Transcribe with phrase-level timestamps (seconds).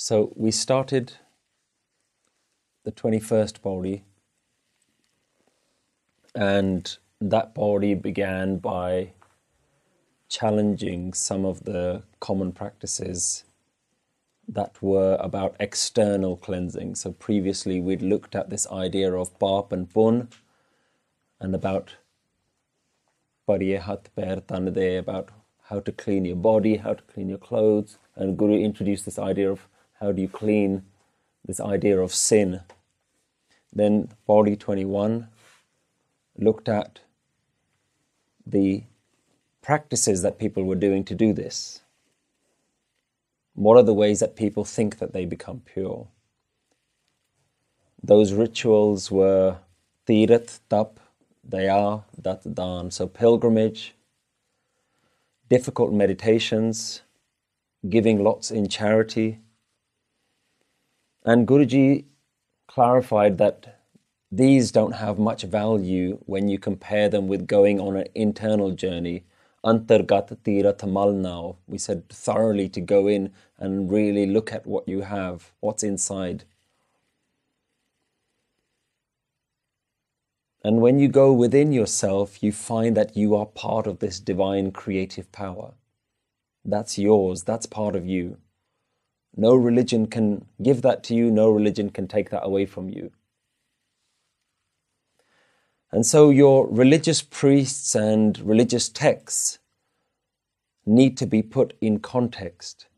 [0.00, 1.14] So we started
[2.84, 4.04] the 21st Pauri,
[6.36, 9.10] and that Pauri began by
[10.28, 13.42] challenging some of the common practices
[14.46, 16.94] that were about external cleansing.
[16.94, 20.28] So previously we'd looked at this idea of pap and pun
[21.40, 21.96] and about
[23.48, 25.30] pariyehat per tanade, about
[25.64, 27.98] how to clean your body, how to clean your clothes.
[28.14, 29.66] And Guru introduced this idea of
[30.00, 30.84] how do you clean
[31.48, 32.60] this idea of sin.
[33.72, 35.28] Then Pauri 21
[36.36, 37.00] looked at
[38.46, 38.84] the
[39.62, 41.80] practices that people were doing to do this.
[43.54, 46.06] What are the ways that people think that they become pure?
[48.02, 49.58] Those rituals were
[50.06, 51.00] tirat, tap,
[51.48, 52.90] daya, dat, dan.
[52.90, 53.94] So pilgrimage,
[55.48, 57.02] difficult meditations,
[57.88, 59.40] giving lots in charity.
[61.28, 62.06] And Guruji
[62.68, 63.82] clarified that
[64.32, 69.24] these don't have much value when you compare them with going on an internal journey
[69.62, 70.82] antargat tirat
[71.14, 71.56] now.
[71.66, 76.44] We said thoroughly to go in and really look at what you have, what's inside.
[80.64, 84.72] And when you go within yourself, you find that you are part of this divine
[84.72, 85.74] creative power.
[86.64, 88.38] That's yours, that's part of you.
[89.40, 93.12] No religion can give that to you, no religion can take that away from you.
[95.92, 99.60] And so your religious priests and religious texts
[100.84, 102.88] need to be put in context.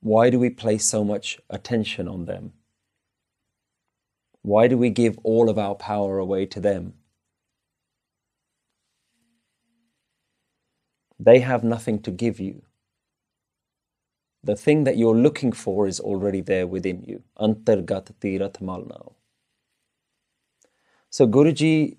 [0.00, 2.52] Why do we place so much attention on them?
[4.42, 6.92] Why do we give all of our power away to them?
[11.18, 12.62] They have nothing to give you.
[14.44, 17.22] The thing that you're looking for is already there within you.
[17.38, 19.12] Antargat tirat malnao.
[21.10, 21.96] So Guruji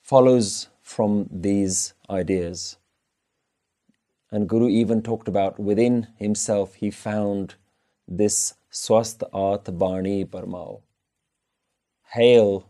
[0.00, 2.78] follows from these ideas.
[4.30, 7.54] And Guru even talked about within himself, he found
[8.08, 10.80] this swast art bani parmao.
[12.12, 12.66] Hail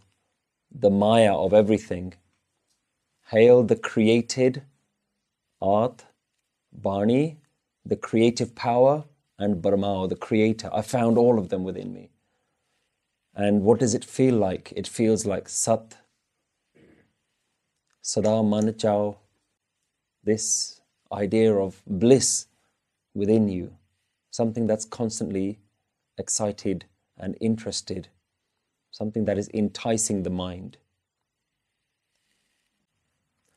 [0.75, 2.15] the Maya of everything.
[3.31, 4.63] Hail the created
[5.63, 6.05] art,
[6.73, 7.39] Bani,
[7.85, 9.05] the creative power,
[9.39, 10.71] and Brahma, the creator.
[10.73, 12.11] I found all of them within me.
[13.35, 14.73] And what does it feel like?
[14.77, 15.97] It feels like Sat,
[18.01, 19.17] Sada Manachao,
[20.23, 20.81] this
[21.13, 22.47] idea of bliss
[23.15, 23.77] within you,
[24.31, 25.59] something that's constantly
[26.17, 26.85] excited
[27.19, 28.09] and interested,
[28.91, 30.77] something that is enticing the mind.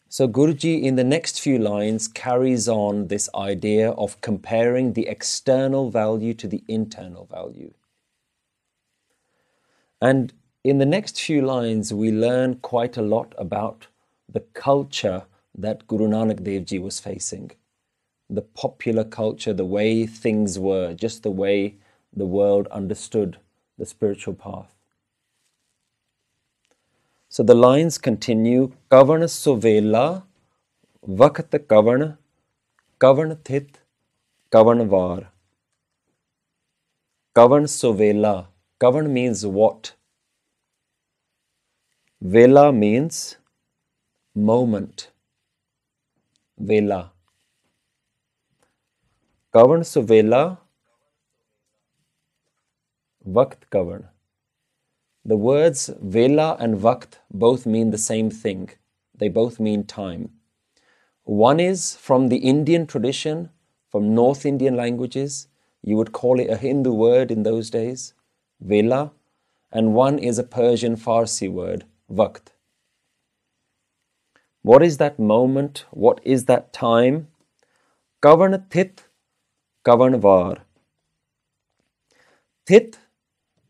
[0.09, 5.89] So, Guruji in the next few lines carries on this idea of comparing the external
[5.89, 7.73] value to the internal value.
[10.01, 10.31] And
[10.63, 13.87] in the next few lines, we learn quite a lot about
[14.31, 15.25] the culture
[15.57, 17.51] that Guru Nanak Dev Ji was facing.
[18.29, 21.75] The popular culture, the way things were, just the way
[22.13, 23.39] the world understood
[23.77, 24.76] the spiritual path.
[27.29, 30.23] So the lines continue Kavan Suvela,
[31.07, 32.17] Vakat Kavan,
[32.99, 33.79] Kavan Thit,
[34.51, 35.27] Kavan Var.
[37.35, 38.47] Kavan Suvela
[38.79, 39.95] Kavan means what?
[42.21, 43.37] Vela means
[44.35, 45.09] moment.
[46.59, 47.11] Vela.
[49.51, 50.59] Kavan Suvela,
[53.25, 54.05] Vakt Kavan.
[55.27, 58.69] The words Vela and Vakt both mean the same thing.
[59.13, 60.29] They both mean time.
[61.25, 63.49] One is from the Indian tradition,
[63.91, 65.49] from North Indian languages.
[65.83, 68.13] You would call it a Hindu word in those days.
[68.61, 69.11] Vela,
[69.69, 72.53] and one is a Persian Farsi word, Vakt.
[74.61, 75.83] What is that moment?
[75.91, 77.27] What is that time?
[78.23, 79.03] Kavan Thit,
[79.83, 80.59] Kavan Var.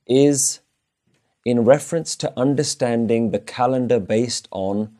[0.05, 0.61] Is
[1.47, 4.93] in reference to understanding the calendar based on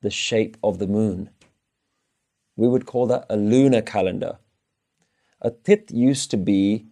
[0.00, 1.28] the shape of the moon.
[2.56, 4.38] We would call that a lunar calendar.
[5.42, 6.86] A tit used to be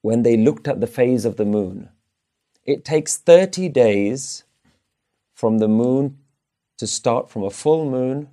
[0.00, 1.88] when they looked at the phase of the moon.
[2.62, 4.44] It takes 30 days
[5.34, 6.18] from the moon
[6.78, 8.28] to start from a full moon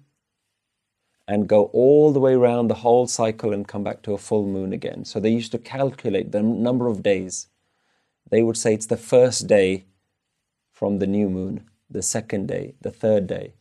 [1.27, 4.45] and go all the way around the whole cycle and come back to a full
[4.45, 5.05] moon again.
[5.05, 7.47] So they used to calculate the number of days.
[8.31, 9.85] They would say it's the first day
[10.71, 13.53] from the new moon, the second day, the third day,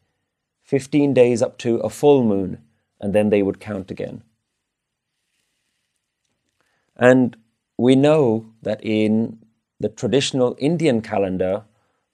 [0.63, 2.63] 15 days up to a full moon,
[3.01, 4.23] and then they would count again.
[6.97, 7.37] And
[7.77, 9.41] we know that in
[9.81, 11.65] the traditional Indian calendar,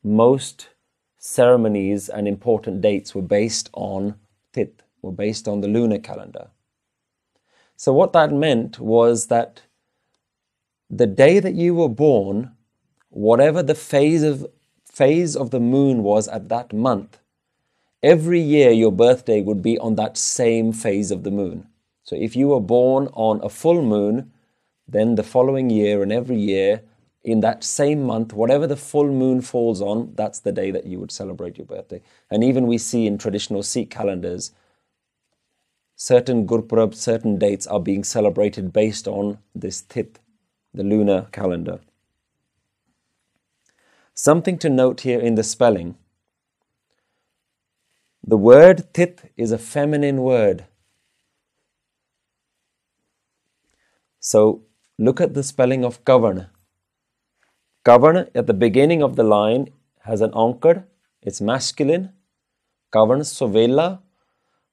[0.03, 0.69] most
[1.19, 4.15] ceremonies and important dates were based on
[4.53, 6.49] Tit, were based on the lunar calendar.
[7.77, 9.63] So, what that meant was that
[10.91, 12.53] the day that you were born,
[13.11, 14.47] whatever the phase of,
[14.85, 17.19] phase of the moon was at that month,
[18.03, 21.67] every year your birthday would be on that same phase of the moon.
[22.05, 24.33] So, if you were born on a full moon,
[24.87, 26.83] then the following year and every year,
[27.25, 31.01] in that same month, whatever the full moon falls on, that's the day that you
[31.01, 32.01] would celebrate your birthday.
[32.31, 34.53] And even we see in traditional Sikh calendars,
[35.97, 40.21] certain Gurpurab, certain dates are being celebrated based on this Tit,
[40.77, 41.81] the lunar calendar.
[44.15, 45.97] Something to note here in the spelling.
[48.23, 50.67] The word Tit is a feminine word.
[54.21, 54.63] So
[54.99, 56.49] look at the spelling of kavan.
[57.85, 59.69] Kavan at the beginning of the line
[60.01, 60.85] has an ankar,
[61.23, 62.11] it's masculine.
[62.93, 64.01] Kavan sovela.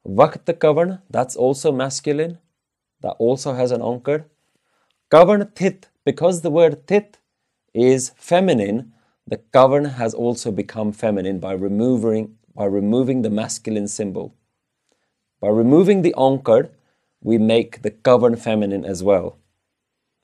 [0.06, 2.40] Vakt kavan, that's also masculine.
[3.02, 4.26] That also has an ankar.
[5.12, 7.20] Kavan tit, because the word tit
[7.74, 8.94] is feminine,
[9.26, 14.36] the kavan has also become feminine by removing, by removing the masculine symbol.
[15.40, 16.70] By removing the ankar,
[17.22, 19.38] we make the kavan feminine as well.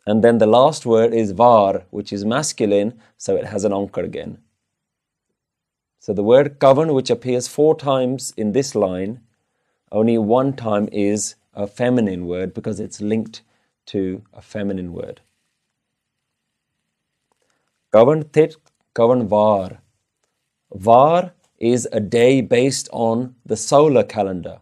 [0.06, 4.04] And then the last word is var, which is masculine, so it has an ankar
[4.04, 4.40] again.
[6.00, 9.22] So the word kavan, which appears four times in this line,
[9.92, 13.42] only one time is a feminine word because it's linked
[13.88, 15.22] to a feminine word.
[17.92, 18.56] Tit,
[18.94, 19.82] kavan var.
[20.72, 24.60] Var is a day based on the solar calendar.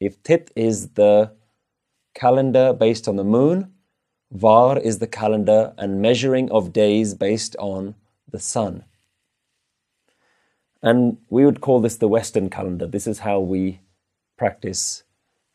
[0.00, 1.30] If tit is the
[2.14, 3.72] calendar based on the moon,
[4.32, 7.94] Var is the calendar and measuring of days based on
[8.28, 8.84] the sun.
[10.82, 12.88] And we would call this the Western calendar.
[12.88, 13.80] This is how we
[14.36, 15.04] practice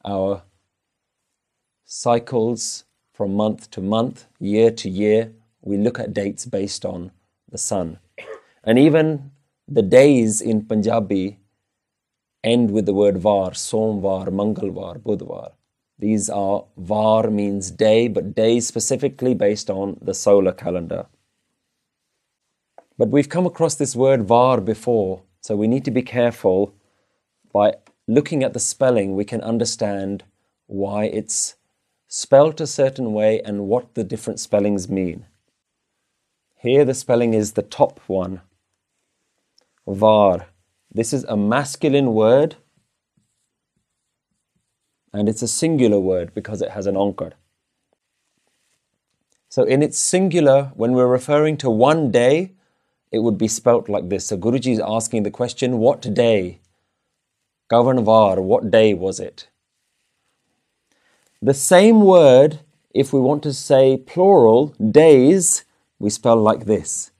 [0.05, 0.43] our
[1.83, 5.33] cycles from month to month, year to year.
[5.61, 7.11] We look at dates based on
[7.49, 7.99] the sun.
[8.63, 9.31] And even
[9.67, 11.37] the days in Punjabi
[12.43, 15.51] end with the word var, Somvar, Mangalvar, Budvar.
[15.99, 21.05] These are var means day, but day specifically based on the solar calendar.
[22.97, 26.73] But we've come across this word var before, so we need to be careful.
[27.53, 27.75] By
[28.07, 30.23] looking at the spelling, we can understand
[30.65, 31.55] why it's
[32.07, 35.25] spelt a certain way and what the different spellings mean.
[36.61, 38.41] Here, the spelling is the top one.
[39.87, 40.45] Var.
[40.93, 42.57] This is a masculine word
[45.11, 47.31] and it's a singular word because it has an ankar.
[49.49, 52.51] So in its singular, when we're referring to one day,
[53.11, 54.27] it would be spelt like this.
[54.27, 56.59] So Guruji is asking the question, what day?
[57.71, 59.49] Gavanvar, what day was it?
[61.41, 62.59] The same word,
[62.93, 65.65] if we want to say plural, days,
[66.01, 67.11] we spell like this.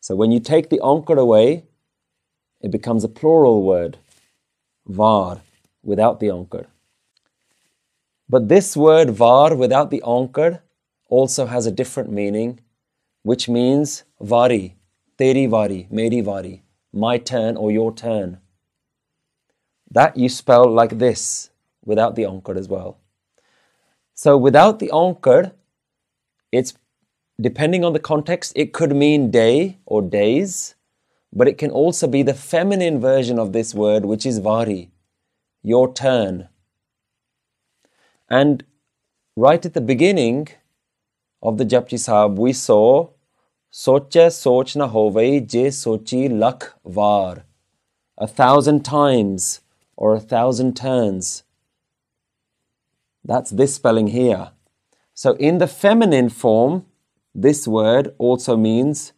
[0.00, 1.64] So when you take the ankar away,
[2.60, 3.98] it becomes a plural word,
[4.86, 5.40] var,
[5.82, 6.66] without the ankar.
[8.28, 10.60] But this word var without the ankar
[11.08, 12.60] also has a different meaning,
[13.24, 14.76] which means vari,
[15.18, 18.38] teri vari, meri vari, my turn or your turn.
[19.90, 21.50] That you spell like this
[21.84, 22.98] without the ankar as well.
[24.14, 25.52] So without the ankar,
[26.52, 26.74] it's
[27.42, 30.74] depending on the context, it could mean day or days,
[31.32, 34.90] but it can also be the feminine version of this word, which is vari,
[35.62, 36.48] your turn
[38.32, 38.64] and
[39.36, 40.48] right at the beginning
[41.42, 43.10] of the Japji Sahib, we saw
[43.70, 47.44] Socha soch na hovei je sochi lak var.
[48.16, 49.60] A thousand times
[49.96, 51.42] or a thousand turns.
[53.22, 54.52] That's this spelling here.
[55.12, 56.86] So in the feminine form,
[57.34, 59.12] this word also means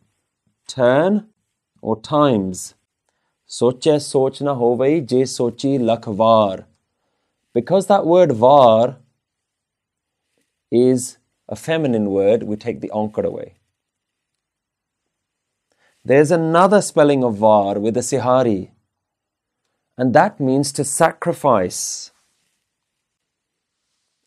[0.69, 1.29] turn
[1.83, 2.75] or times.
[3.49, 6.67] Soche soch na je sochi lak var.
[7.53, 8.97] Because that word var
[10.71, 11.19] is
[11.49, 13.55] a feminine word, we take the ankar away.
[16.05, 18.73] There's another spelling of var with a sihari,
[19.97, 22.13] and that means to sacrifice.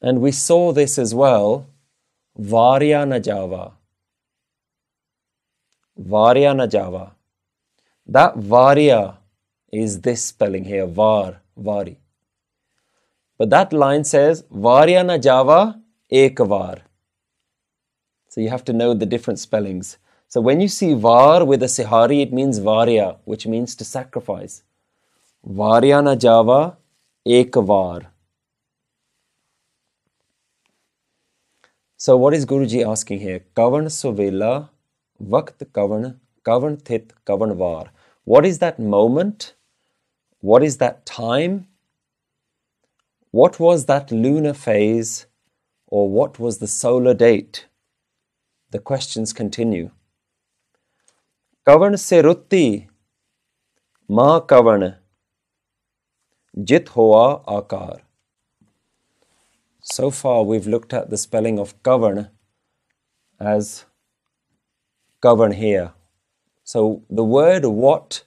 [0.02, 1.68] And we saw this as well.
[2.38, 3.77] Varya Najava.
[5.98, 7.12] Varya Najava.
[8.06, 9.18] That Varya
[9.72, 12.00] is this spelling here, Var, Vari.
[13.38, 16.82] But that line says Varya Najava ekvar.
[18.30, 19.98] So you have to know the different spellings.
[20.28, 24.64] So when you see var with a sihari, it means varya, which means to sacrifice.
[25.44, 26.78] Varya na java
[27.26, 28.12] ek var.
[31.96, 33.44] So what is Guruji asking here?
[33.56, 34.70] Kavan sovela
[35.20, 36.78] vakt kavan kavan
[37.26, 37.92] kavan var.
[38.24, 39.54] What is that moment?
[40.42, 41.68] What is that time?
[43.32, 45.28] What was that lunar phase?
[45.88, 47.68] Or what was the solar date?
[48.72, 49.92] The questions continue.
[51.66, 52.88] Kavan se rutti
[54.10, 54.98] ma kavan
[56.64, 58.02] jit hoa akar.
[59.82, 62.30] So far, we've looked at the spelling of kavan
[63.40, 63.86] as
[65.22, 65.94] kavan here.
[66.64, 68.24] So the word what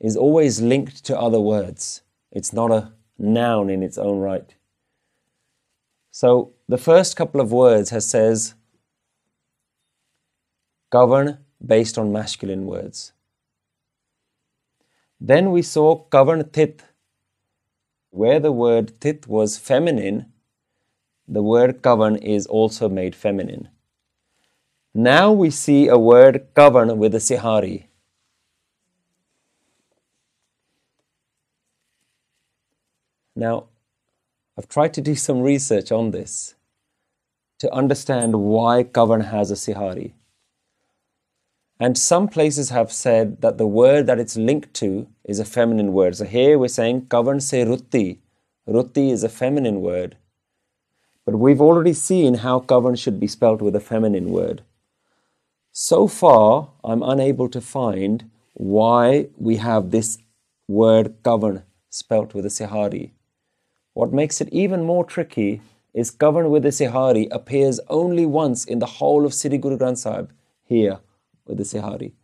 [0.00, 2.02] is always linked to other words.
[2.30, 4.54] It's not a noun in its own right.
[6.10, 8.54] So the first couple of words has says
[10.92, 13.12] kavan based on masculine words.
[15.20, 16.82] Then we saw kavan tit,
[18.10, 20.32] where the word tit was feminine
[21.28, 23.68] the word kavan is also made feminine.
[24.98, 27.90] Now we see a word kavan with a sihari.
[33.34, 33.64] Now,
[34.56, 36.54] I've tried to do some research on this
[37.58, 40.14] to understand why kavan has a sihari.
[41.78, 45.92] And some places have said that the word that it's linked to is a feminine
[45.92, 46.16] word.
[46.16, 48.20] So here we're saying kavan se rutti.
[48.66, 50.16] Rutti is a feminine word.
[51.26, 54.62] But we've already seen how kavan should be spelt with a feminine word.
[55.78, 60.16] So far, I'm unable to find why we have this
[60.66, 63.12] word kavan spelt with a sihari.
[63.92, 65.60] What makes it even more tricky
[65.92, 69.98] is kavan with a sihari appears only once in the whole of Sri Guru Granth
[69.98, 70.32] Sahib
[70.64, 71.00] here
[71.44, 72.14] with the sihari.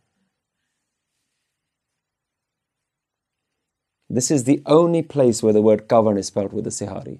[4.09, 7.19] This is the only place where the word kavan is spelt with a sihari.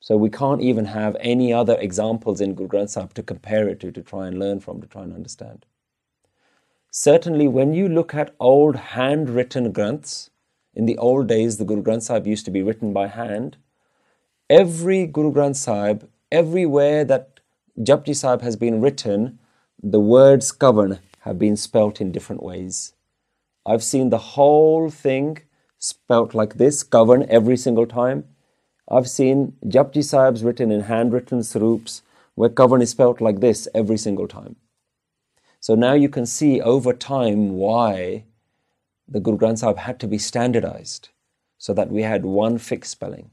[0.00, 3.80] So we can't even have any other examples in Guru Granth Sahib to compare it
[3.80, 5.66] to, to try and learn from, to try and understand.
[6.90, 10.30] Certainly, when you look at old handwritten Granths,
[10.74, 13.58] in the old days, the Guru Granth Sahib used to be written by hand.
[14.48, 17.40] Every Guru Granth Sahib, everywhere that
[17.78, 19.38] Japji Sahib has been written,
[19.82, 22.94] the words kavan have been spelt in different ways.
[23.66, 25.40] I've seen the whole thing
[25.78, 28.24] spelt like this, kavan every single time.
[28.90, 32.02] I've seen Japji Sahibs written in handwritten swarups
[32.34, 34.56] where kavan is spelt like this every single time.
[35.60, 38.24] So now you can see over time why
[39.06, 41.10] the Guru Granth Sahib had to be standardized
[41.58, 43.30] so that we had one fixed spelling.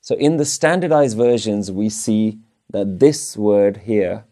[0.00, 2.38] So in the standardized versions, we see
[2.70, 4.24] that this word here,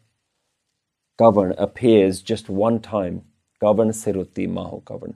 [1.21, 3.23] kavan, appears just one time.
[3.63, 5.15] Kavan Siruti Maho kavan.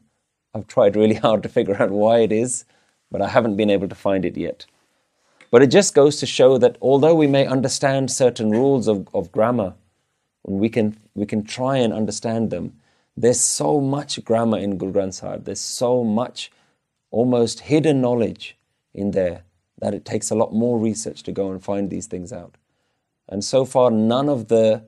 [0.55, 2.65] I've tried really hard to figure out why it is,
[3.11, 4.67] but I haven't been able to find it yet.
[5.55, 9.31] But it just goes to show that although we may understand certain rules of, of
[9.31, 9.75] grammar,
[10.45, 12.81] and we can, we can try and understand them,
[13.17, 16.51] there's so much grammar in Guru Granth Sahib, there's so much
[17.13, 18.57] almost hidden knowledge
[18.93, 19.45] in there
[19.79, 22.57] that it takes a lot more research to go and find these things out.
[23.29, 24.83] And so far, none of the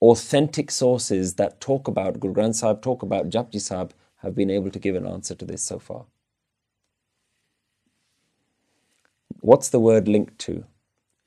[0.00, 4.70] authentic sources that talk about Guru Granth Sahib, talk about Japji Sahib, have been able
[4.70, 6.04] to give an answer to this so far.
[9.42, 10.64] What's the word linked to?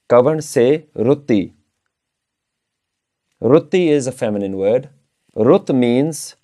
[0.10, 1.52] Kavan se ruti.
[3.42, 4.88] Ruti is a feminine word.
[5.36, 6.38] Rut means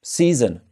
[0.00, 0.62] season.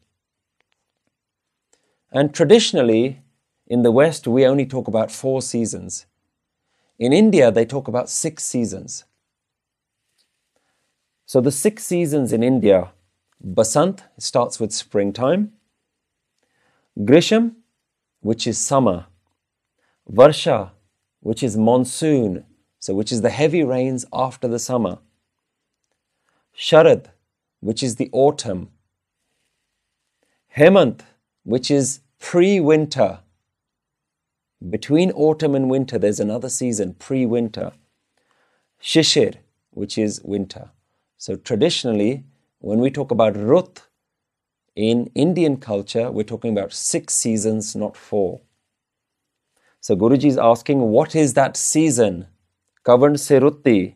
[2.10, 3.20] And traditionally,
[3.66, 6.06] in the West, we only talk about four seasons.
[6.98, 9.04] In India, they talk about six seasons.
[11.26, 12.92] So the six seasons in India
[13.44, 15.52] Basant starts with springtime,
[16.98, 17.56] Grisham,
[18.20, 19.06] which is summer,
[20.10, 20.72] Varsha,
[21.20, 22.44] which is monsoon,
[22.78, 24.98] so which is the heavy rains after the summer.
[26.56, 27.06] Sharad,
[27.60, 28.70] which is the autumn.
[30.56, 31.02] Hemant,
[31.44, 33.20] which is pre winter.
[34.68, 37.72] Between autumn and winter, there's another season, pre winter.
[38.82, 39.36] Shishir,
[39.70, 40.70] which is winter.
[41.18, 42.24] So traditionally,
[42.58, 43.82] when we talk about Rut
[44.74, 48.40] in Indian culture, we're talking about six seasons, not four.
[49.80, 52.26] So Guruji is asking, what is that season?
[52.84, 53.94] Kavan Sirutti.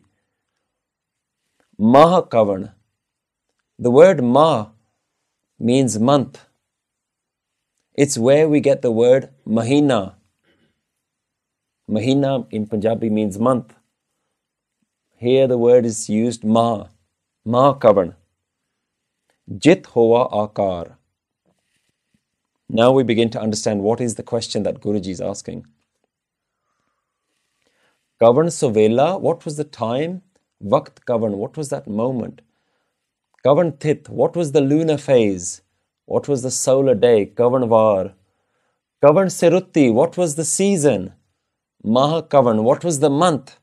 [1.77, 2.71] Maha Kavan.
[3.77, 4.69] The word Ma
[5.59, 6.45] means month.
[7.93, 10.15] It's where we get the word Mahina.
[11.89, 13.73] Mahina in Punjabi means month.
[15.17, 16.87] Here the word is used ma,
[17.45, 18.15] ma kavan.
[19.57, 20.97] Jit hoa akar.
[22.67, 25.67] Now we begin to understand what is the question that Guruji is asking.
[28.21, 30.21] Kavan Sovela, what was the time?
[30.63, 32.41] Vakt Kavan, what was that moment?
[33.45, 35.61] Kavan Tit, what was the lunar phase?
[36.05, 37.25] What was the solar day?
[37.25, 38.13] Kavan Var.
[39.03, 41.13] Kavan Sirutti, what was the season?
[41.83, 43.59] Maha Kavan, what was the month?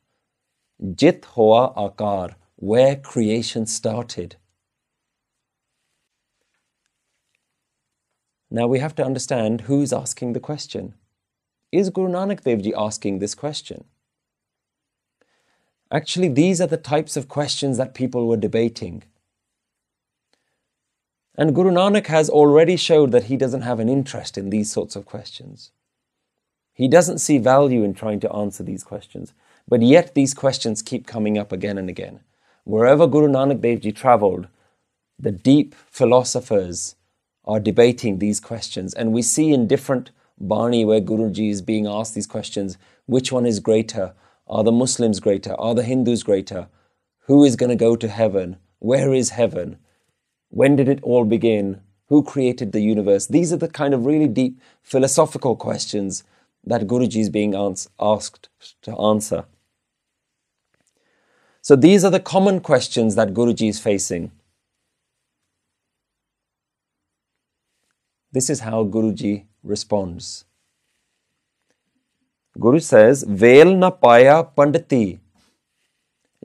[0.96, 4.36] Jit Hoa Akar, where creation started.
[8.50, 10.94] Now we have to understand who's asking the question.
[11.72, 13.84] Is Guru Nanak Dev Ji asking this question?
[15.92, 19.02] Actually, these are the types of questions that people were debating.
[21.36, 24.96] And Guru Nanak has already showed that he doesn't have an interest in these sorts
[24.96, 25.70] of questions.
[26.72, 29.34] He doesn't see value in trying to answer these questions.
[29.68, 32.20] But yet these questions keep coming up again and again.
[32.64, 34.48] Wherever Guru Nanak Dev Ji traveled,
[35.18, 36.96] the deep philosophers,
[37.44, 38.94] are debating these questions.
[38.94, 43.46] And we see in different Bani where Guruji is being asked these questions which one
[43.46, 44.14] is greater?
[44.52, 45.58] Are the Muslims greater?
[45.58, 46.68] Are the Hindus greater?
[47.20, 48.58] Who is going to go to heaven?
[48.80, 49.78] Where is heaven?
[50.50, 51.80] When did it all begin?
[52.08, 53.26] Who created the universe?
[53.26, 56.22] These are the kind of really deep philosophical questions
[56.64, 57.54] that Guruji is being
[57.98, 58.50] asked
[58.82, 59.46] to answer.
[61.62, 64.32] So these are the common questions that Guruji is facing.
[68.32, 70.44] This is how Guruji responds.
[72.58, 75.18] Guru says, Vel na paya panditi,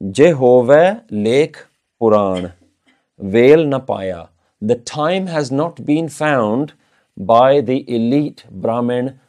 [0.01, 1.57] Jehove lake
[1.99, 2.53] Puran.
[3.19, 4.29] Vel na paya.
[4.61, 6.73] The time has not been found
[7.15, 9.19] by the elite Brahmin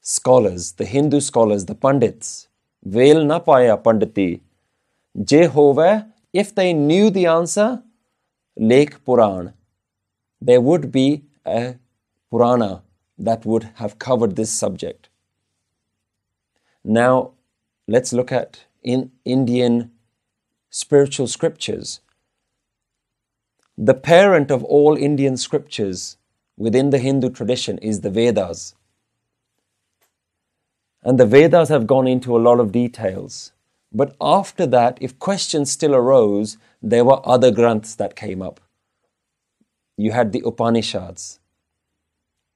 [0.00, 2.48] scholars, the Hindu scholars, the Pandits.
[2.84, 4.40] Vel na paya panditi.
[5.18, 7.82] Jehove, if they knew the answer,
[8.56, 9.52] Lake Puran,
[10.40, 11.74] there would be a
[12.30, 12.82] Purana
[13.18, 15.09] that would have covered this subject.
[16.84, 17.32] Now,
[17.86, 19.90] let's look at in Indian
[20.70, 22.00] spiritual scriptures.
[23.76, 26.16] The parent of all Indian scriptures
[26.56, 28.74] within the Hindu tradition is the Vedas.
[31.02, 33.52] And the Vedas have gone into a lot of details.
[33.92, 38.60] But after that, if questions still arose, there were other granths that came up.
[39.96, 41.39] You had the Upanishads,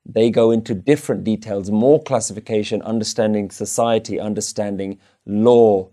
[0.07, 5.89] they go into different details, more classification, understanding society, understanding law,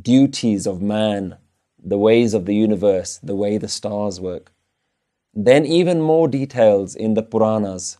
[0.00, 1.36] duties of man,
[1.82, 4.52] the ways of the universe, the way the stars work.
[5.34, 7.96] Then, even more details in the Puranas.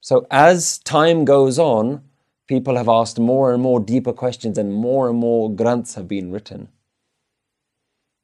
[0.00, 2.02] So, as time goes on,
[2.48, 6.30] people have asked more and more deeper questions, and more and more granths have been
[6.32, 6.68] written.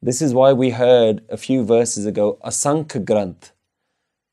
[0.01, 3.51] This is why we heard a few verses ago Asankh Granth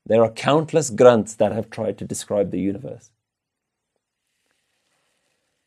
[0.05, 3.09] there are countless granths that have tried to describe the universe.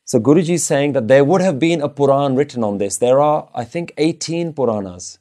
[0.05, 2.97] So Guruji is saying that there would have been a Puran written on this.
[2.97, 5.19] There are, I think, 18 Puranas,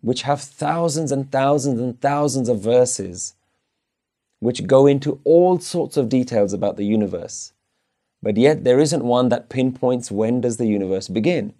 [0.00, 3.34] which have thousands and thousands and thousands of verses,
[4.38, 7.52] which go into all sorts of details about the universe.
[8.22, 11.52] But yet there isn't one that pinpoints when does the universe begin.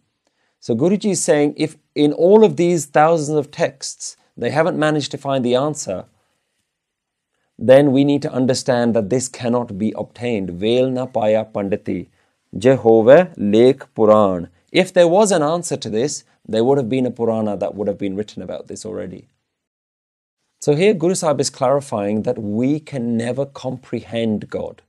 [0.59, 5.11] So Guruji is saying if in all of these thousands of texts they haven't managed
[5.11, 6.07] to find the answer,
[7.61, 10.51] then we need to understand that this cannot be obtained.
[10.51, 12.09] Vel na paya panditi.
[12.57, 14.49] Jehove Lake Puran.
[14.73, 17.87] If there was an answer to this, there would have been a Purana that would
[17.87, 19.29] have been written about this already.
[20.61, 24.83] So here Guru Sahib is clarifying that we can never comprehend God.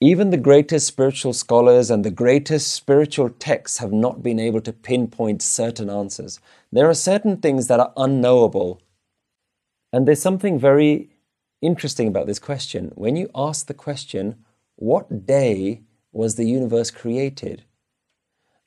[0.00, 4.72] Even the greatest spiritual scholars and the greatest spiritual texts have not been able to
[4.72, 6.38] pinpoint certain answers.
[6.70, 8.80] There are certain things that are unknowable
[9.92, 11.10] and there's something very
[11.60, 12.92] interesting about this question.
[12.94, 14.44] When you ask the question,
[14.76, 17.64] what day was the universe created?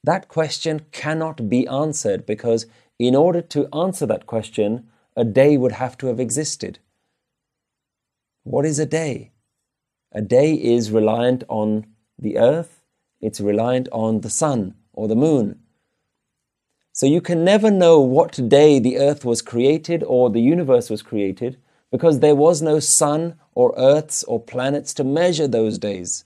[0.03, 2.65] That question cannot be answered because,
[2.99, 6.79] in order to answer that question, a day would have to have existed.
[8.43, 9.31] What is a day?
[10.11, 11.85] A day is reliant on
[12.19, 12.83] the earth,
[13.21, 15.62] it's reliant on the sun or the moon.
[16.95, 21.01] So you can never know what day the earth was created or the universe was
[21.01, 21.57] created
[21.91, 26.23] because there was no sun or earths or planets to measure those days.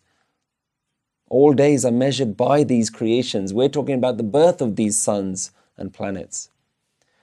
[1.29, 3.53] All days are measured by these creations.
[3.53, 6.49] We're talking about the birth of these suns and planets.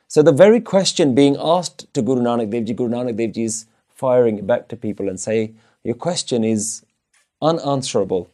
[0.09, 3.45] So the very question being asked to Guru Nanak Dev Ji, Guru Nanak Dev Ji
[3.45, 5.53] is firing it back to people and say,
[5.83, 6.83] your question is
[7.43, 8.31] unanswerable.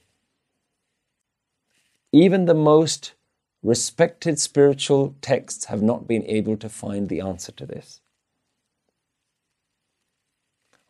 [2.13, 3.13] Even the most
[3.63, 8.01] respected spiritual texts have not been able to find the answer to this.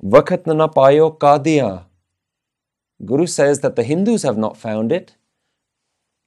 [0.03, 1.85] Vakat na payo kadiya.
[3.05, 5.17] Guru says that the Hindus have not found it,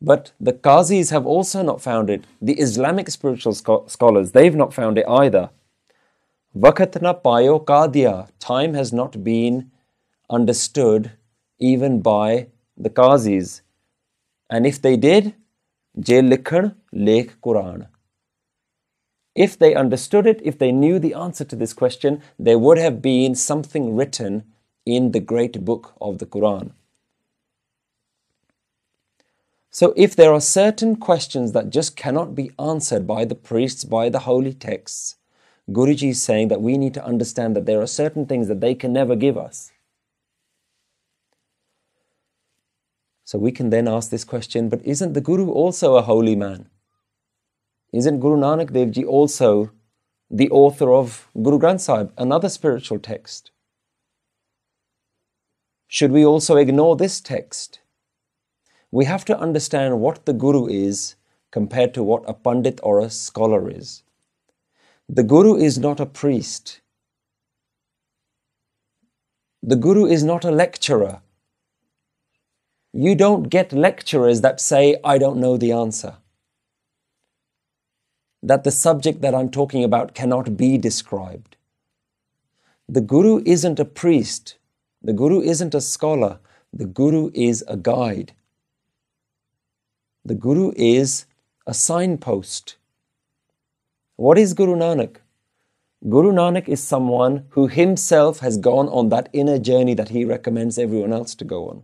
[0.01, 2.25] but the Qazis have also not found it.
[2.41, 5.49] The Islamic spiritual scholars, they've not found it either.
[6.55, 8.29] Vakat na payo kadiya.
[8.39, 9.71] Time has not been
[10.29, 11.11] understood
[11.57, 13.61] even by the Qazis.
[14.49, 15.35] And if they did,
[15.98, 17.86] ਜੇ ਲਿਖਣ ਲੇਖ Quran.
[19.34, 23.00] If they understood it, if they knew the answer to this question, there would have
[23.00, 24.42] been something written
[24.84, 26.72] in the great book of the Quran.
[29.70, 34.08] So, if there are certain questions that just cannot be answered by the priests, by
[34.08, 35.16] the holy texts,
[35.70, 38.74] Guruji is saying that we need to understand that there are certain things that they
[38.74, 39.70] can never give us.
[43.23, 46.69] So we can then ask this question but isn't the Guru also a holy man?
[47.93, 49.71] Isn't Guru Nanak Dev Ji also
[50.29, 53.51] the author of Guru Granth Sahib, another spiritual text?
[55.87, 57.79] Should we also ignore this text?
[58.89, 61.15] We have to understand what the Guru is
[61.51, 64.03] compared to what a Pandit or a scholar is.
[65.09, 66.81] The Guru is not a priest.
[69.61, 71.21] The Guru is not a lecturer.
[72.95, 76.17] You don't get lecturers that say, I don't know the answer.
[78.43, 81.55] That the subject that I'm talking about cannot be described.
[82.87, 84.57] The Guru isn't a priest.
[85.01, 86.39] The Guru isn't a scholar.
[86.71, 88.33] The Guru is a guide.
[90.23, 91.25] The Guru is
[91.65, 92.75] a signpost.
[94.17, 95.15] What is Guru Nanak?
[96.07, 100.77] Guru Nanak is someone who himself has gone on that inner journey that he recommends
[100.77, 101.83] everyone else to go on.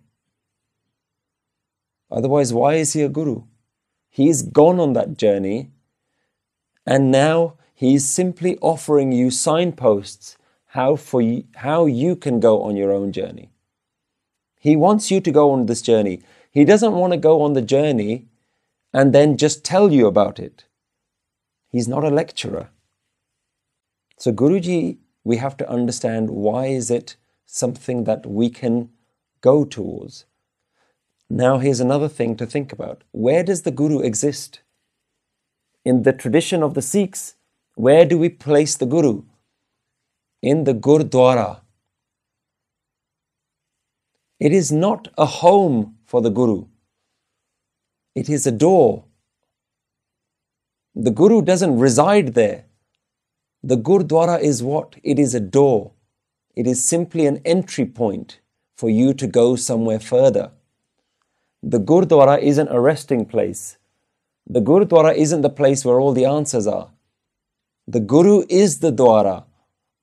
[2.12, 3.44] Otherwise, why is he a guru?
[4.10, 5.72] He's gone on that journey
[6.86, 12.76] and now he's simply offering you signposts how, for you, how you can go on
[12.76, 13.52] your own journey.
[14.60, 16.22] He wants you to go on this journey.
[16.52, 18.28] He doesn't want to go on the journey
[18.94, 20.66] and then just tell you about it.
[21.70, 22.70] He's not a lecturer.
[24.18, 28.90] So Guruji, we have to understand why is it something that we can
[29.42, 30.26] go towards.
[31.30, 33.04] Now, here's another thing to think about.
[33.12, 34.62] Where does the Guru exist?
[35.86, 37.36] In the tradition of the Sikhs,
[37.76, 39.24] where do we place the Guru?
[40.42, 41.62] In the Gurdwara.
[44.40, 46.66] It is not a home for the Guru,
[48.16, 49.06] it is a door.
[50.96, 52.66] The Guru doesn't reside there.
[53.64, 54.96] The Gurdwara is what?
[55.04, 55.92] It is a door.
[56.56, 58.40] It is simply an entry point
[58.76, 60.52] for you to go somewhere further.
[61.62, 63.78] The Gurdwara isn't a resting place.
[64.48, 66.92] The Gurdwara isn't the place where all the answers are.
[67.88, 69.44] The Guru is the Dwara.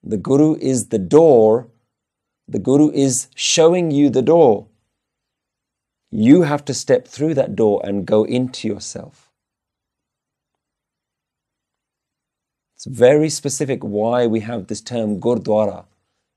[0.03, 1.69] The Guru is the door.
[2.47, 4.67] The Guru is showing you the door.
[6.11, 9.31] You have to step through that door and go into yourself.
[12.75, 15.87] It's very specific why we have this term Gurdwara.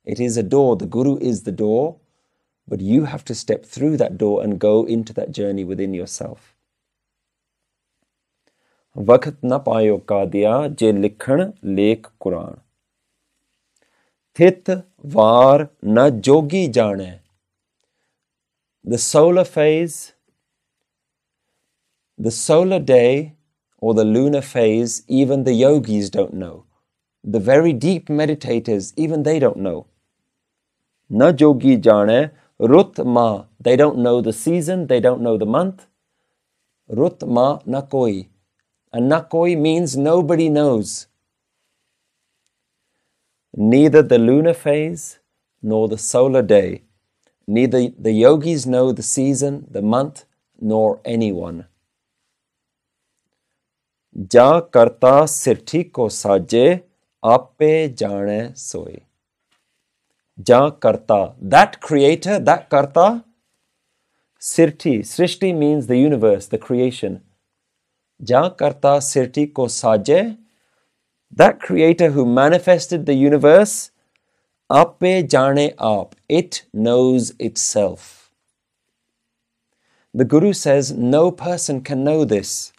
[0.06, 0.78] It is a door.
[0.78, 1.98] The Guru is the door.
[2.70, 6.56] But you have to step through that door and go into that journey within yourself.
[18.84, 20.14] the solar phase,
[22.18, 23.36] the solar day,
[23.80, 26.66] or the lunar phase, even the yogis don't know.
[27.24, 29.88] The very deep meditators, even they don't know.
[32.60, 35.88] Rut ma, they don't know the season, they don't know the month.
[36.90, 38.28] Rut ma nakoi.
[38.92, 41.08] And nakoi means nobody knows.
[43.56, 45.20] Neither the lunar phase
[45.62, 46.84] nor the solar day.
[47.48, 50.26] Neither the yogis know the season, the month,
[50.60, 51.66] nor anyone.
[54.34, 56.84] Ja karta sirthi saje
[57.24, 59.09] ape jane soy.
[60.48, 61.36] Ja Karta.
[61.42, 63.26] That creator, that Karta,
[64.40, 65.00] Sirti.
[65.00, 67.22] Srishti means the universe, the creation.
[68.26, 70.38] Ja Karta Sirti ko saje.
[71.32, 73.92] That creator who manifested the universe,
[74.72, 76.16] ape jane ap.
[76.30, 78.32] It knows itself.
[80.14, 82.72] The Guru says no person can know this.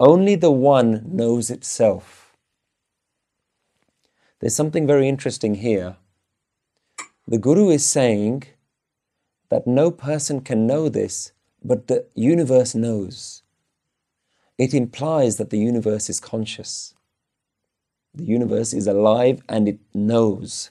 [0.00, 2.17] Only the one knows itself.
[4.40, 5.96] There's something very interesting here.
[7.26, 8.44] The Guru is saying
[9.48, 13.42] that no person can know this but the universe knows.
[14.56, 16.94] It implies that the universe is conscious.
[18.14, 20.70] The universe is alive and it knows.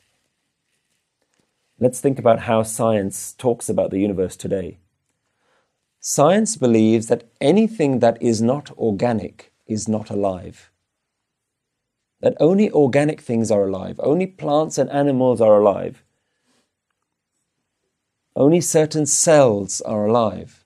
[1.79, 4.79] Let's think about how science talks about the universe today.
[5.99, 10.71] Science believes that anything that is not organic is not alive.
[12.21, 16.03] That only organic things are alive, only plants and animals are alive.
[18.35, 20.63] Only certain cells are alive.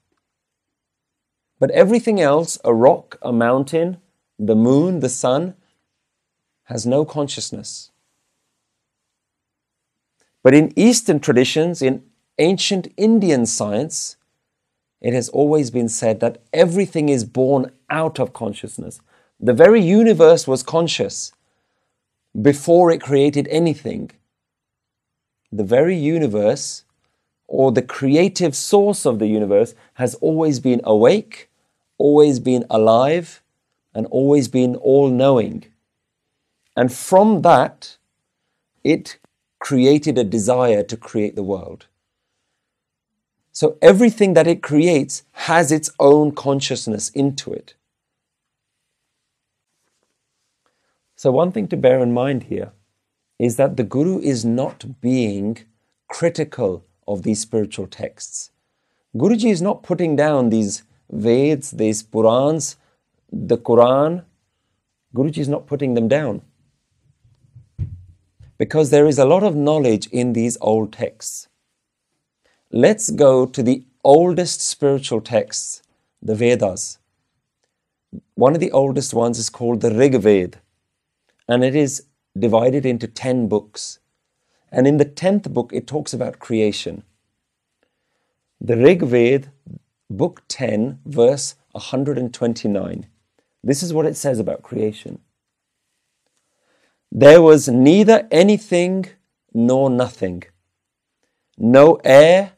[1.59, 3.97] But everything else, a rock, a mountain,
[4.39, 5.55] the moon, the sun,
[6.63, 7.91] has no consciousness.
[10.43, 12.03] But in Eastern traditions, in
[12.39, 14.15] ancient Indian science,
[15.01, 19.01] it has always been said that everything is born out of consciousness.
[19.39, 21.33] The very universe was conscious
[22.39, 24.11] before it created anything.
[25.51, 26.85] The very universe,
[27.47, 31.49] or the creative source of the universe, has always been awake,
[31.97, 33.41] always been alive,
[33.93, 35.65] and always been all knowing.
[36.75, 37.97] And from that,
[38.83, 39.17] it
[39.59, 41.87] created a desire to create the world.
[43.51, 47.73] So everything that it creates has its own consciousness into it.
[51.21, 52.71] So, one thing to bear in mind here
[53.37, 55.59] is that the Guru is not being
[56.07, 58.49] critical of these spiritual texts.
[59.15, 60.81] Guruji is not putting down these
[61.13, 62.75] Veds, these Purans,
[63.31, 64.23] the Quran.
[65.13, 66.41] Guruji is not putting them down.
[68.57, 71.47] Because there is a lot of knowledge in these old texts.
[72.71, 75.83] Let's go to the oldest spiritual texts,
[76.19, 76.97] the Vedas.
[78.33, 80.60] One of the oldest ones is called the Rig Veda,
[81.47, 82.05] and it is
[82.37, 83.99] divided into 10 books.
[84.71, 87.03] And in the 10th book, it talks about creation.
[88.59, 89.51] The Rig Veda,
[90.09, 93.07] book 10, verse 129.
[93.63, 95.19] This is what it says about creation.
[97.11, 99.07] There was neither anything
[99.53, 100.43] nor nothing,
[101.57, 102.53] no air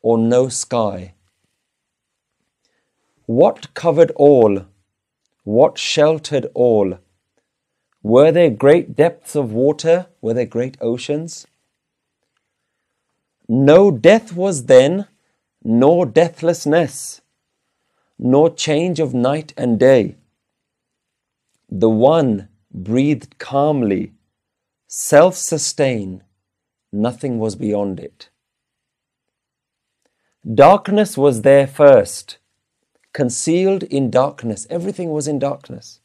[0.00, 1.14] or no sky?
[3.26, 4.64] What covered all?
[5.44, 6.98] What sheltered all?
[8.02, 10.06] Were there great depths of water?
[10.20, 11.46] Were there great oceans?
[13.48, 15.06] No death was then,
[15.64, 17.20] nor deathlessness,
[18.18, 20.16] nor change of night and day.
[21.70, 24.12] The one breathed calmly,
[24.86, 26.22] self sustained,
[26.92, 28.28] nothing was beyond it.
[30.54, 32.38] Darkness was there first,
[33.12, 34.66] concealed in darkness.
[34.70, 36.00] Everything was in darkness.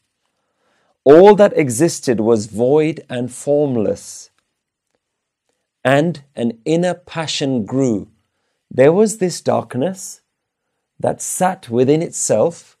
[1.04, 4.30] All that existed was void and formless.
[5.84, 8.08] And an inner passion grew.
[8.70, 10.22] There was this darkness
[10.98, 12.78] that sat within itself,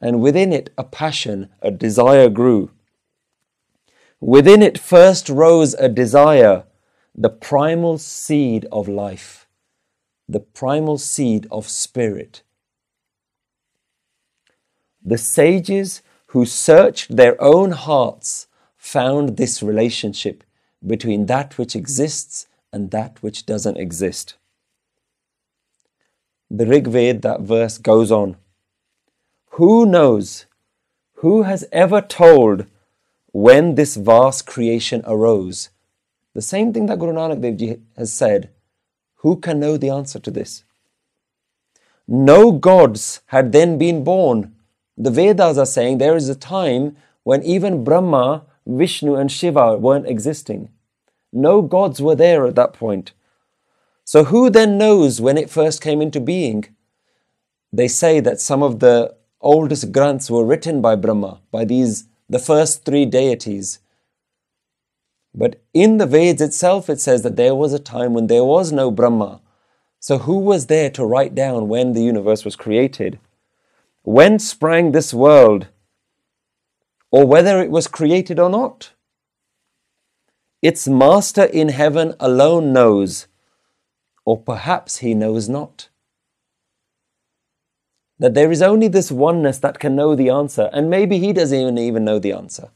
[0.00, 2.70] and within it a passion, a desire grew.
[4.20, 6.64] Within it first rose a desire,
[7.14, 9.48] the primal seed of life
[10.28, 12.42] the primal seed of spirit.
[15.02, 20.44] The sages who searched their own hearts found this relationship
[20.86, 24.36] between that which exists and that which doesn't exist.
[26.50, 28.36] The Rig Veda, that verse goes on.
[29.52, 30.46] Who knows?
[31.16, 32.66] Who has ever told
[33.32, 35.70] when this vast creation arose?
[36.34, 38.50] The same thing that Guru Nanak Dev Ji has said
[39.22, 40.64] who can know the answer to this?
[42.06, 44.54] No gods had then been born.
[45.00, 50.08] The Vedas are saying there is a time when even Brahma, Vishnu, and Shiva weren't
[50.08, 50.70] existing.
[51.32, 53.12] No gods were there at that point.
[54.04, 56.64] So, who then knows when it first came into being?
[57.72, 62.40] They say that some of the oldest granths were written by Brahma, by these, the
[62.40, 63.78] first three deities.
[65.32, 68.72] But in the Veds itself, it says that there was a time when there was
[68.72, 69.42] no Brahma.
[70.00, 73.20] So, who was there to write down when the universe was created?
[74.08, 75.68] When sprang this world?
[77.10, 78.92] Or whether it was created or not?
[80.62, 83.26] Its master in heaven alone knows,
[84.24, 85.90] or perhaps he knows not.
[88.18, 91.76] That there is only this oneness that can know the answer, and maybe he doesn't
[91.76, 92.70] even know the answer,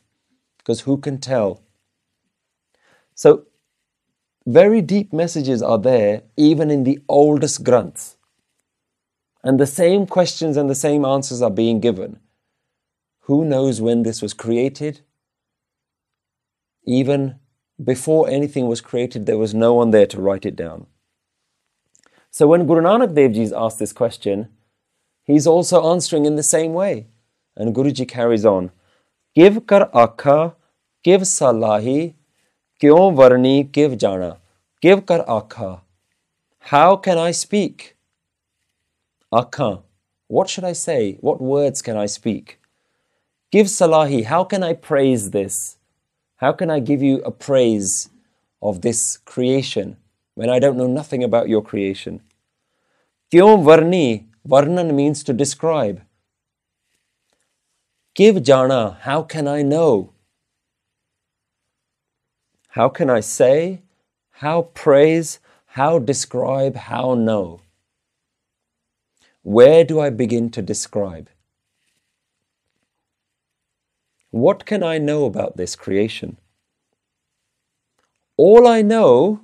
[0.59, 1.63] because who can tell?
[3.15, 3.47] So,
[4.45, 8.19] very deep messages are there even in the oldest granths.
[9.45, 12.21] And the same questions and the same answers are being given.
[13.23, 15.01] Who knows when this was created?
[16.85, 17.37] Even
[17.83, 20.87] before anything was created, there was no one there to write it down.
[22.31, 24.49] So when Guru Nanak Dev Ji is asked this question,
[25.25, 27.07] He's also answering in the same way.
[27.57, 28.71] And Guruji carries on.
[29.35, 30.55] Give kar akha,
[31.05, 32.15] give salahi,
[32.81, 34.39] kyon varni, give jana.
[34.81, 35.83] Give kar akha.
[36.59, 37.97] How can I speak?
[39.33, 39.83] Akha.
[40.29, 41.17] What should I say?
[41.21, 42.59] What words can I speak?
[43.51, 44.25] Give salahi.
[44.25, 45.79] How can I praise this?
[46.37, 48.11] How can I give you a praise
[48.61, 49.97] of this creation
[50.35, 52.21] when I don't know nothing about your creation?
[53.31, 54.27] Kyon varni?
[54.47, 56.03] Varnan means to describe.
[58.15, 58.99] Give jana.
[59.03, 60.13] How can I know?
[62.71, 63.81] How can I say?
[64.31, 65.39] How praise?
[65.67, 66.77] How describe?
[66.77, 67.61] How know?
[69.43, 71.29] Where do I begin to describe?
[74.31, 76.39] What can I know about this creation?
[78.37, 79.41] All I know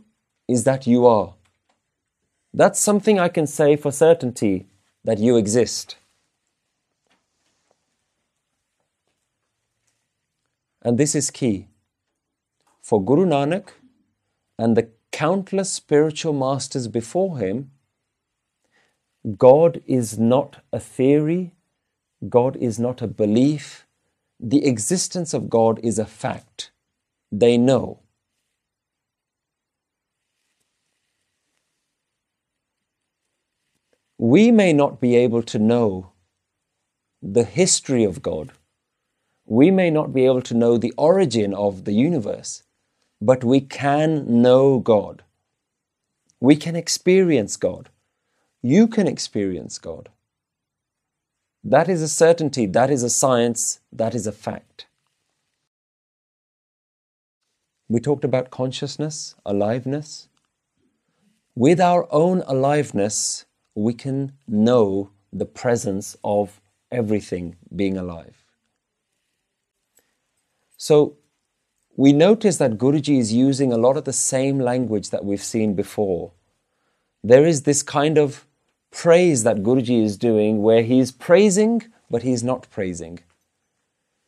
[0.47, 1.35] is that you are.
[2.55, 4.67] That's something I can say for certainty
[5.05, 5.97] that you exist.
[10.81, 11.67] And this is key.
[12.81, 13.69] For Guru Nanak
[14.59, 17.73] and the countless spiritual masters before him,
[19.37, 21.55] God is not a theory,
[22.29, 23.85] God is not a belief.
[24.41, 26.71] The existence of God is a fact.
[27.33, 28.01] They know.
[34.17, 36.13] We may not be able to know
[37.23, 38.53] the history of God.
[39.45, 42.63] We may not be able to know the origin of the universe,
[43.21, 45.23] but we can know God.
[46.41, 47.91] We can experience God.
[48.63, 50.09] You can experience God.
[51.63, 54.87] That is a certainty, that is a science, that is a fact.
[57.89, 60.29] We talked about consciousness, aliveness.
[61.55, 68.45] With our own aliveness, we can know the presence of everything being alive.
[70.77, 71.17] So,
[71.97, 75.75] we notice that Guruji is using a lot of the same language that we've seen
[75.75, 76.33] before.
[77.25, 78.47] There is this kind of
[78.91, 83.21] praise that Guruji is doing, where he's praising but he's not praising.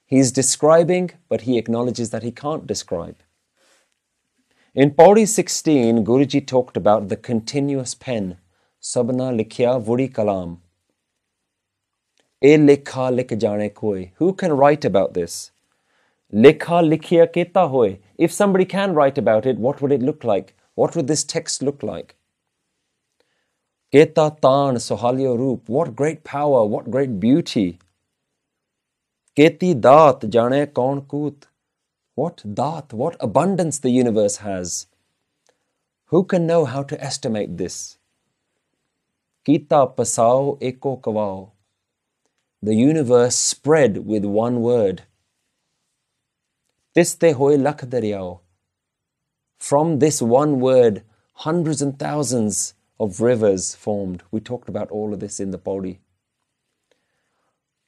[0.07, 3.17] He's describing, but he acknowledges that he can't describe.
[4.75, 8.39] In Pauri 16, Guruji talked about the continuous pen,
[8.83, 10.59] Sabna Likhya Vuri Kalam.
[12.43, 14.13] E likha lik koi.
[14.17, 15.51] Who can write about this?
[16.33, 17.99] Likha likhya keta hoy.
[18.17, 20.57] If somebody can write about it, what would it look like?
[20.75, 22.17] What would this text look like?
[23.93, 27.81] Keta tan sohalyo roop what great power what great beauty.
[29.37, 31.49] Keti daat jane kaun koot.
[32.15, 34.87] What daat what abundance the universe has.
[36.07, 37.99] Who can know how to estimate this?
[39.45, 41.51] Kita pasao eko kawao.
[42.63, 45.03] The universe spread with one word.
[46.95, 47.83] Tiste hoy lakh
[49.59, 51.03] From this one word,
[51.35, 54.23] hundreds and thousands of rivers formed.
[54.31, 55.99] We talked about all of this in the Pauri.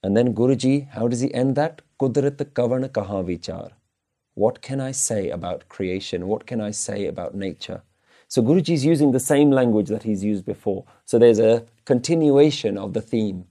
[0.03, 1.83] And then Guruji, how does he end that?
[2.01, 3.73] Kudrat kavan kaha vichar.
[4.35, 6.27] What can I say about creation?
[6.27, 7.83] What can I say about nature?
[8.27, 10.87] So Guruji is using the same language that he's used before.
[11.05, 13.45] So there's a continuation of the theme.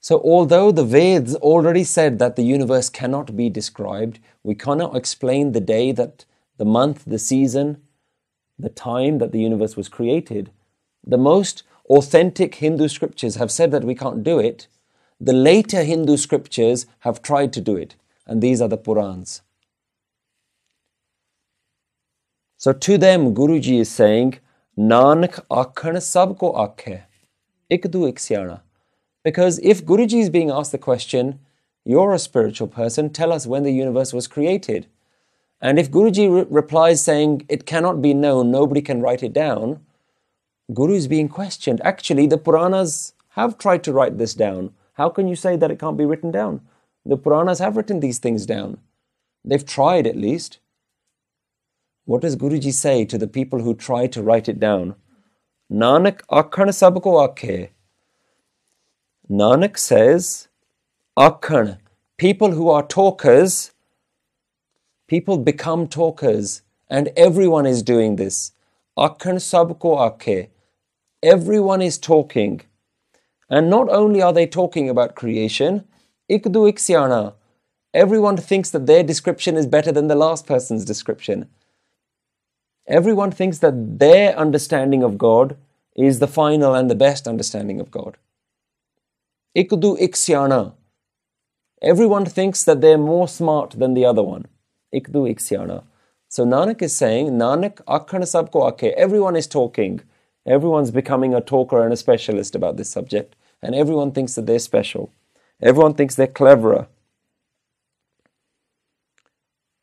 [0.00, 5.52] So, although the Vedas already said that the universe cannot be described, we cannot explain
[5.52, 6.24] the day that
[6.56, 7.80] the month, the season,
[8.62, 10.50] the time that the universe was created,
[11.04, 14.68] the most authentic Hindu scriptures have said that we can't do it.
[15.20, 17.96] The later Hindu scriptures have tried to do it,
[18.26, 19.40] and these are the Purans.
[22.56, 24.38] So to them, Guruji is saying,
[24.78, 27.02] Nanak akhan sabko akhe,
[27.70, 28.60] ikdu iksiana.
[29.24, 31.40] Because if Guruji is being asked the question,
[31.84, 34.86] you're a spiritual person, tell us when the universe was created.
[35.62, 39.80] And if Guruji re- replies saying, it cannot be known, nobody can write it down,
[40.74, 41.80] Guru is being questioned.
[41.84, 44.74] Actually, the Puranas have tried to write this down.
[44.94, 46.62] How can you say that it can't be written down?
[47.06, 48.78] The Puranas have written these things down.
[49.44, 50.58] They've tried at least.
[52.04, 54.96] What does Guruji say to the people who try to write it down?
[55.70, 57.70] Nanak akhan sabko akhe.
[59.30, 60.48] Nanak says,
[61.16, 61.78] akhan,
[62.16, 63.70] people who are talkers,
[65.12, 68.52] people become talkers, and everyone is doing this.
[68.96, 70.48] Akhan sabko akhe.
[71.22, 72.62] Everyone is talking.
[73.50, 75.84] And not only are they talking about creation,
[76.30, 77.34] ikdu iksyana.
[77.92, 81.46] Everyone thinks that their description is better than the last person's description.
[82.86, 85.58] Everyone thinks that their understanding of God
[85.94, 88.16] is the final and the best understanding of God.
[89.54, 90.72] Ikdu iksyana.
[91.82, 94.46] Everyone thinks that they're more smart than the other one.
[94.92, 95.84] Ikdu iksyana.
[96.28, 98.92] So Nanak is saying, Nanak akhan sabko akhe.
[98.92, 100.00] Everyone is talking.
[100.46, 103.36] Everyone's becoming a talker and a specialist about this subject.
[103.62, 105.10] And everyone thinks that they're special.
[105.60, 106.88] Everyone thinks they're cleverer.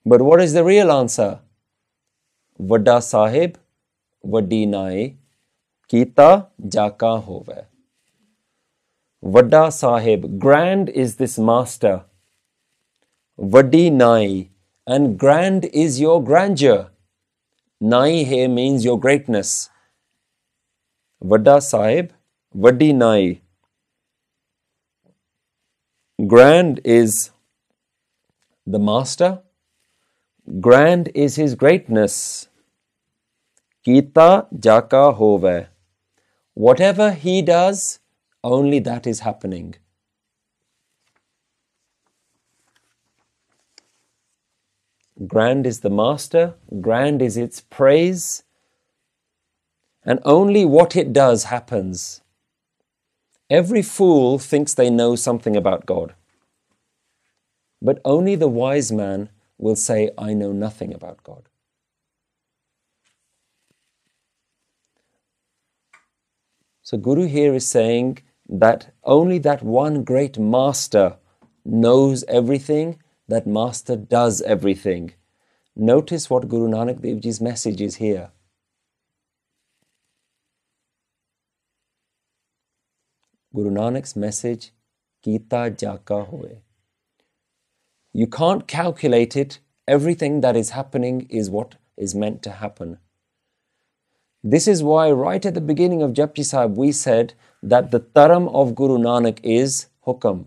[0.06, 1.40] But what is the real answer?
[2.58, 3.58] Vada Sahib,
[4.24, 5.16] Vadi Nai,
[5.90, 7.66] Kita Jaka Hove.
[9.22, 12.04] Vada Sahib, grand is this master.
[13.38, 14.50] Vadi Nai,
[14.96, 16.90] and grand is your grandeur.
[17.80, 19.70] Nai here means your greatness.
[21.22, 22.12] Vada Sahib,
[22.54, 23.42] Vadi Nai.
[26.32, 27.30] Grand is
[28.66, 29.30] the master,
[30.60, 32.48] grand is his greatness.
[33.86, 35.68] Kita jaka hove.
[36.56, 38.00] Whatever he does,
[38.44, 39.76] only that is happening.
[45.28, 48.44] Grand is the master, grand is its praise,
[50.06, 52.22] and only what it does happens.
[53.50, 56.14] Every fool thinks they know something about God,
[57.82, 61.50] but only the wise man will say, I know nothing about God.
[66.82, 71.18] So, Guru here is saying that only that one great master
[71.66, 73.00] knows everything,
[73.30, 75.14] that master does everything.
[75.76, 78.32] Notice what Guru Nanak Dev Ji's message is here.
[83.54, 84.72] Guru Nanak's message,
[85.26, 86.62] Kita Jaka Hoye.
[88.14, 89.60] You can't calculate it.
[89.88, 92.98] Everything that is happening is what is meant to happen.
[94.44, 98.54] This is why, right at the beginning of Japji Sahib, we said that the dharam
[98.54, 100.46] of Guru Nanak is hukam.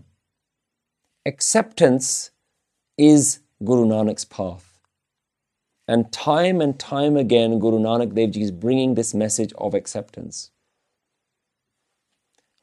[1.25, 2.31] Acceptance
[2.97, 4.79] is Guru Nanak's path.
[5.87, 10.51] And time and time again, Guru Nanak Dev Ji is bringing this message of acceptance.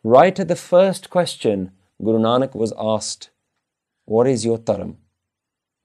[0.02, 1.72] Right at the first question,
[2.02, 3.30] Guru Nanak was asked,
[4.04, 4.96] what is your dharam?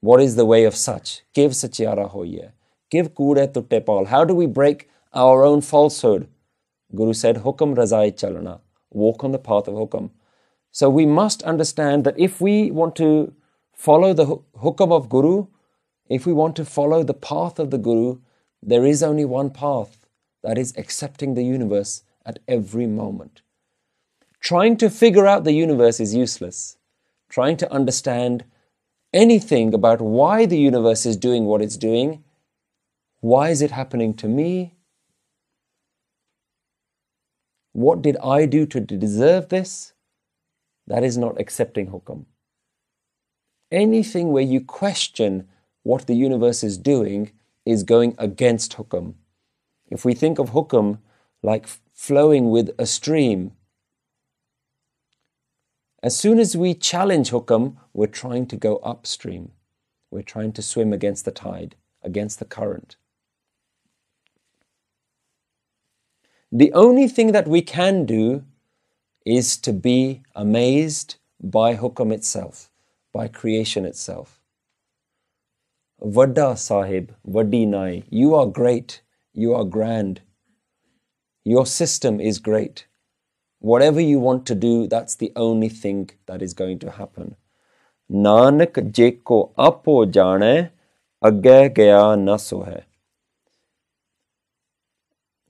[0.00, 1.22] What is the way of such?
[1.34, 2.52] Give sachiara hoye.
[2.90, 6.28] Give kure tutte How do we break our own falsehood?
[6.94, 8.60] Guru said, Hukam razai chalana.
[8.90, 10.10] Walk on the path of hukam.
[10.70, 13.34] So we must understand that if we want to
[13.76, 14.26] follow the
[14.62, 15.46] hukam of Guru,
[16.08, 18.18] if we want to follow the path of the Guru,
[18.62, 20.06] there is only one path
[20.42, 23.42] that is accepting the universe at every moment.
[24.40, 26.76] Trying to figure out the universe is useless
[27.28, 28.44] trying to understand
[29.12, 32.22] anything about why the universe is doing what it's doing.
[33.20, 34.74] Why is it happening to me?
[37.72, 39.92] What did I do to deserve this?
[40.86, 42.26] That is not accepting hukam.
[43.70, 45.48] Anything where you question
[45.82, 47.32] what the universe is doing
[47.64, 49.14] is going against hukam.
[49.88, 50.98] If we think of hukam
[51.42, 53.52] like flowing with a stream,
[56.02, 59.50] as soon as we challenge hukam, we're trying to go upstream.
[60.10, 62.96] We're trying to swim against the tide, against the current.
[66.52, 68.44] The only thing that we can do
[69.24, 72.70] is to be amazed by hukam itself,
[73.16, 74.40] by creation itself.
[76.00, 79.00] Vada Sahib, Vadi Nai, you are great,
[79.32, 80.20] you are grand.
[81.44, 82.86] Your system is great.
[83.60, 87.36] Whatever you want to do, that's the only thing that is going to happen.
[88.10, 90.70] Nanak jeko apo jane
[91.24, 92.02] agge gaya
[92.66, 92.84] hai.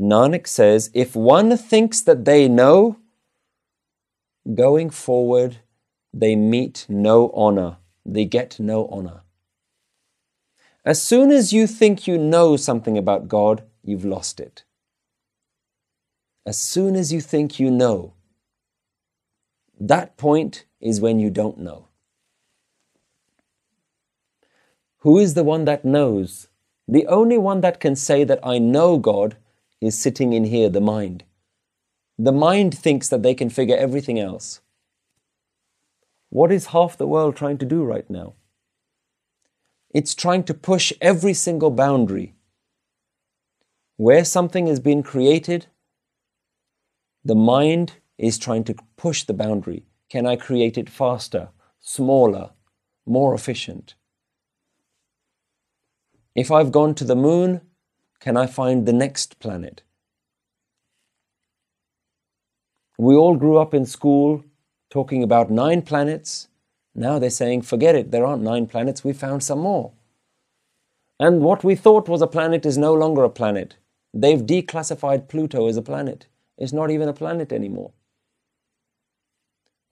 [0.00, 2.96] Nanak says, if one thinks that they know,
[4.54, 5.58] going forward,
[6.18, 7.76] they meet no honor.
[8.06, 9.20] They get no honor.
[10.82, 14.64] As soon as you think you know something about God, you've lost it.
[16.46, 18.14] As soon as you think you know,
[19.78, 21.88] that point is when you don't know.
[25.00, 26.48] Who is the one that knows?
[26.88, 29.36] The only one that can say that I know God
[29.82, 31.24] is sitting in here, the mind.
[32.18, 34.62] The mind thinks that they can figure everything else.
[36.30, 38.34] What is half the world trying to do right now?
[39.94, 42.34] It's trying to push every single boundary.
[43.96, 45.66] Where something has been created,
[47.24, 49.86] the mind is trying to push the boundary.
[50.10, 51.48] Can I create it faster,
[51.80, 52.50] smaller,
[53.06, 53.94] more efficient?
[56.34, 57.62] If I've gone to the moon,
[58.20, 59.82] can I find the next planet?
[62.98, 64.44] We all grew up in school
[64.90, 66.48] talking about nine planets.
[66.94, 69.92] Now they're saying, forget it, there aren't nine planets, we found some more.
[71.18, 73.76] And what we thought was a planet is no longer a planet.
[74.12, 76.26] They've declassified Pluto as a planet.
[76.58, 77.92] It's not even a planet anymore.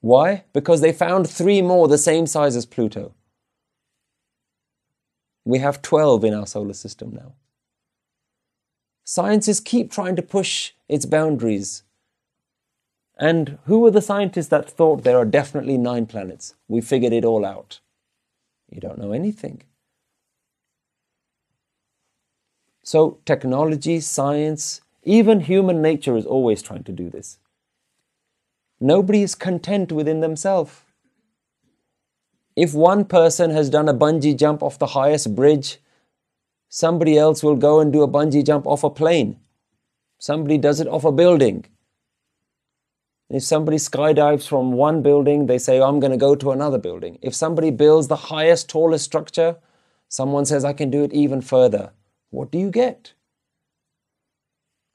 [0.01, 0.45] Why?
[0.53, 3.14] Because they found three more the same size as Pluto.
[5.47, 7.32] We have 12 in our solar system now.
[9.05, 11.84] Scientists keep trying to push its boundaries.
[13.17, 16.55] And who were the scientists that thought there are definitely nine planets?
[16.67, 17.81] We figured it all out.
[18.71, 19.62] You don't know anything.
[22.83, 27.39] So, technology, science, even human nature is always trying to do this.
[28.81, 30.83] Nobody is content within themselves.
[32.57, 35.79] If one person has done a bungee jump off the highest bridge,
[36.69, 39.39] somebody else will go and do a bungee jump off a plane.
[40.19, 41.65] Somebody does it off a building.
[43.31, 46.79] If somebody skydives from one building, they say, oh, I'm going to go to another
[46.79, 47.18] building.
[47.22, 49.57] If somebody builds the highest, tallest structure,
[50.09, 51.93] someone says, I can do it even further.
[52.31, 53.14] What do you get?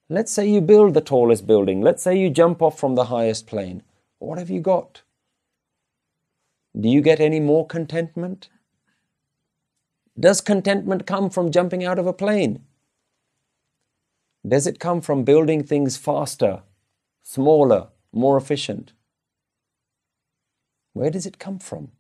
[0.10, 1.82] Let's say you build the tallest building.
[1.82, 3.84] Let's say you jump off from the highest plane.
[4.20, 5.02] What have you got?
[6.80, 8.50] Do you get any more contentment?
[10.20, 12.66] Does contentment come from jumping out of a plane?
[14.48, 16.64] Does it come from building things faster,
[17.24, 18.94] smaller, more efficient?
[20.94, 21.92] Where does it come from?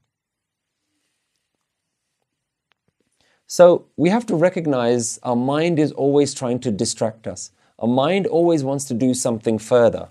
[3.47, 7.51] So we have to recognize our mind is always trying to distract us.
[7.79, 10.09] Our mind always wants to do something further.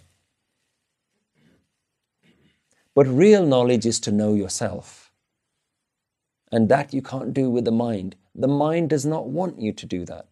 [2.95, 5.13] But real knowledge is to know yourself.
[6.51, 8.17] And that you can't do with the mind.
[8.35, 10.27] The mind does not want you to do that.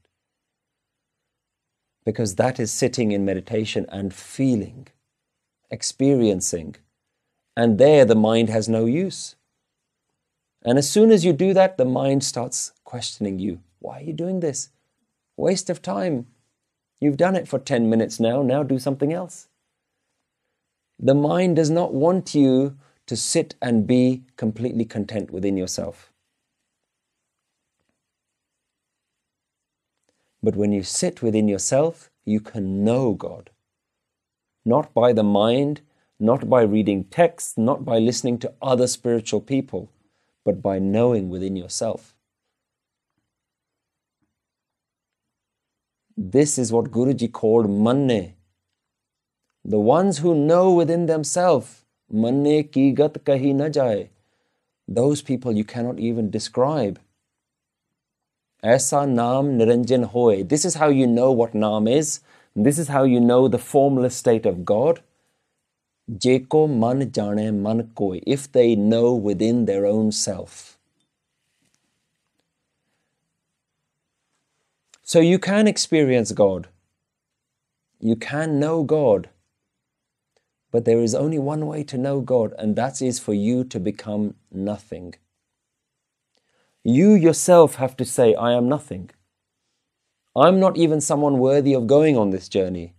[2.05, 4.89] Because that is sitting in meditation and feeling,
[5.71, 6.77] experiencing.
[7.57, 9.37] And there the mind has no use.
[10.62, 13.61] And as soon as you do that, the mind starts questioning you.
[13.79, 14.71] Why are you doing this?
[15.37, 16.27] Waste of time.
[17.01, 19.49] You've done it for 10 minutes now, now do something else.
[20.99, 26.11] The mind does not want you to sit and be completely content within yourself.
[30.43, 33.51] But when you sit within yourself, you can know God.
[34.67, 35.81] Not by the mind,
[36.19, 39.91] not by reading texts, not by listening to other spiritual people,
[40.45, 42.17] but by knowing within yourself.
[46.17, 48.35] This is what Guruji called manne.
[49.64, 53.69] The ones who know within themselves, manne ki gat kahi na.
[54.89, 56.99] Those people you cannot even describe.
[58.64, 60.43] Aisa naam niranjan hoy.
[60.43, 62.21] This is how you know what naam is.
[62.59, 65.02] This is how you know the formless state of God.
[66.11, 68.22] Jeko man jane man koi.
[68.26, 70.78] If they know within their own self.
[75.02, 76.68] So you can experience God.
[78.00, 79.28] You can know God.
[80.70, 83.78] But there is only one way to know God, and that is for you to
[83.78, 85.14] become nothing.
[86.82, 89.11] You yourself have to say, I am nothing.
[90.37, 92.95] I'm not even someone worthy of going on this journey.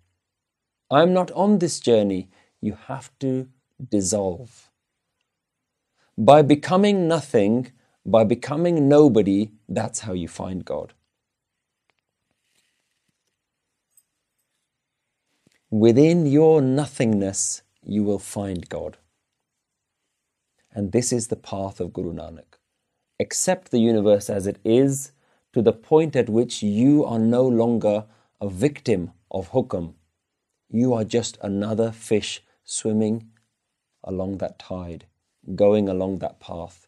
[0.90, 2.30] I'm not on this journey.
[2.62, 3.48] You have to
[3.92, 4.72] dissolve.
[6.18, 7.72] By becoming nothing,
[8.04, 10.94] by becoming nobody, that's how you find God.
[15.70, 18.98] Within your nothingness, you will find God.
[20.72, 22.58] And this is the path of Guru Nanak.
[23.20, 25.12] Accept the universe as it is
[25.58, 28.06] to the point at which you are no longer
[28.40, 29.96] a victim of hukam.
[30.70, 33.32] You are just another fish swimming
[34.04, 35.08] along that tide,
[35.56, 36.88] going along that path.